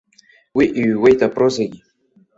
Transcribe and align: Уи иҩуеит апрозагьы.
Уи 0.55 0.65
иҩуеит 0.81 1.19
апрозагьы. 1.27 1.79